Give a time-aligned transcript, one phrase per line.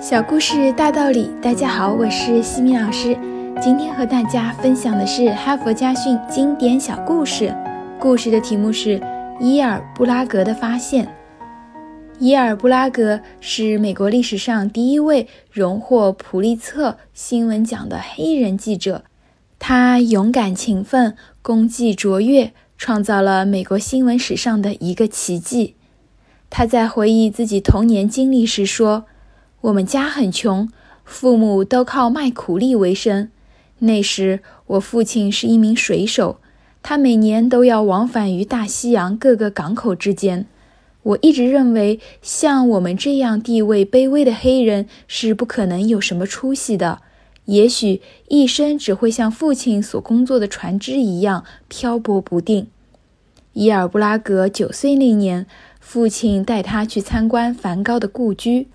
[0.00, 3.14] 小故事大道理，大家好，我是西米老师。
[3.60, 7.54] 今天和大家分享的是哈佛家训经典小故事。
[8.00, 8.98] 故事的题目是
[9.38, 11.04] 《伊尔布拉格的发现》。
[12.18, 19.04] 伊尔布拉格是美国历史上第一位荣获普利策新闻奖的黑人记者。
[19.58, 25.74] 他勇敢勤奋，功绩卓越，创造了美国新闻史上的一个奇迹。
[26.48, 29.04] 他在回忆自己童年经历时说。
[29.62, 30.68] 我们家很穷，
[31.04, 33.30] 父母都靠卖苦力为生。
[33.80, 36.38] 那时，我父亲是一名水手，
[36.82, 40.46] 他每年都要往返于大西洋各个港口之间。
[41.02, 47.00] 我一直认为，像我们这样地位卑微的黑人是不可能有什么出息的，
[47.44, 52.66] 也许一生只会像父亲所工作的船只一样漂泊不定。
[53.52, 55.46] 伊尔布拉格九岁那年，
[55.80, 58.68] 父亲带他去参观梵高的故居。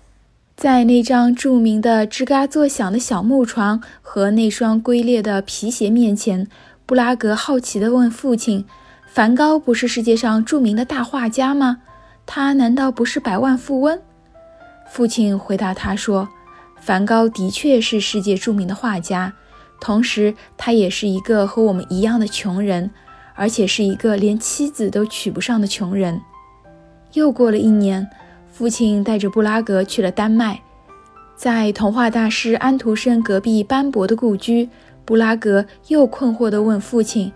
[0.56, 6.48] 在那张著名的吱嘎作响的小木床和那双龟裂的皮鞋面前，
[6.86, 8.64] 布拉格好奇地问父亲
[9.06, 11.82] ：“梵高不是世界上著名的大画家吗？
[12.24, 14.00] 他难道不是百万富翁？”
[14.88, 16.26] 父亲回答他说
[16.80, 19.34] ：“梵高的确是世界著名的画家，
[19.78, 22.90] 同时他也是一个和我们一样的穷人，
[23.34, 26.18] 而且是一个连妻子都娶不上的穷人。”
[27.12, 28.08] 又过了一年。
[28.56, 30.58] 父亲带着布拉格去了丹麦，
[31.36, 34.66] 在童话大师安徒生隔壁斑驳的故居，
[35.04, 37.30] 布拉格又困惑地问父亲：“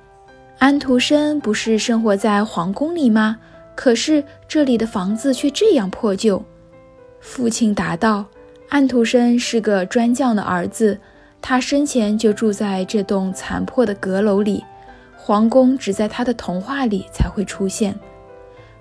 [0.59, 3.37] 安徒生不是生活在皇宫里吗？
[3.75, 6.43] 可是这里的房子却这样破旧。”
[7.21, 8.25] 父亲答道
[8.71, 10.99] ：“安徒生是个砖匠的儿子，
[11.43, 14.65] 他生前就住在这栋残破的阁楼里，
[15.19, 17.95] 皇宫只在他的童话里才会出现。”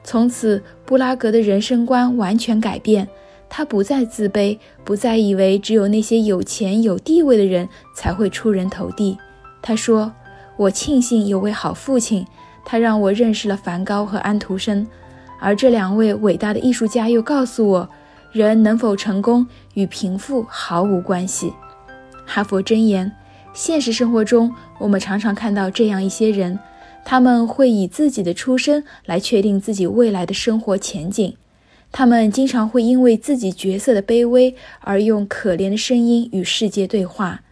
[0.03, 3.07] 从此，布拉格的人生观完全改变。
[3.51, 9.17] 他不再自卑，不再以为只有那些有钱有地位的人才会出人头地。
[9.61, 10.13] 他说
[10.55, 12.25] ：“我庆幸有位好父亲，
[12.63, 14.85] 他让我认识了梵高和安徒生。
[15.39, 17.89] 而这两位伟大的艺术家又告诉我，
[18.31, 21.51] 人能否成功与贫富毫无关系。”
[22.27, 23.11] 哈佛箴言：
[23.51, 26.59] 现实生活中，我们常常看到这样一些人。
[27.03, 31.35] 他们会以自己的出身来确定自己未来的生活前景，
[31.91, 37.43] 他们经常会因为自己角色的卑微而用可怜的声音与世界对话，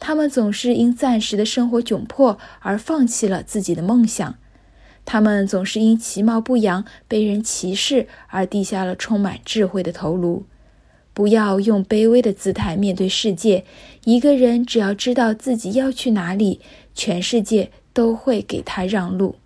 [0.00, 4.36] 他们总是因暂时的生活窘迫而放弃了自己的梦想，
[5.04, 10.44] 他们总是因其貌不扬被人歧视而低下了充满智慧的头颅。
[11.12, 13.64] 不要用卑微的姿态面对世界，
[14.04, 16.60] 一个人只要知道自己要去哪里，
[16.94, 17.70] 全世界。
[17.94, 19.36] 都会给他让路。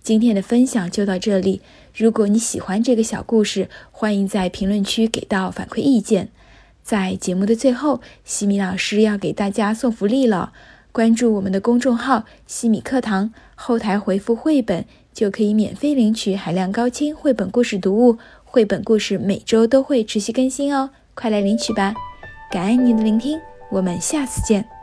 [0.00, 1.62] 今天的分享就到这里。
[1.96, 6.28] 如果你喜欢这个小故事，欢迎在评论区给到反馈意见。
[6.82, 10.52] 在节目的最后，西米老师要给大家送福利了。
[10.92, 18.18] 关注我们的公众号“西米课堂”，后台回复“绘本”就可以免费领取海量高清绘本故事读物。
[18.44, 21.94] 绘本故事每周都会持续更新哦，快来领取吧！
[22.52, 24.73] 感恩您的聆听，我们下次见。